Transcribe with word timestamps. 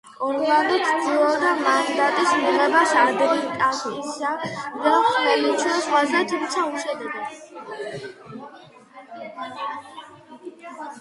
ორლანდო 0.25 0.77
ცდილობდა 0.85 1.49
მანდატის 1.57 2.31
მიღებას 2.45 2.93
ადრიატიკისა 3.01 4.31
და 4.87 4.95
ხმელთაშუა 5.11 5.77
ზღვაზე, 5.85 6.25
თუმცა 6.35 6.67
უშედეგოდ. 6.73 8.51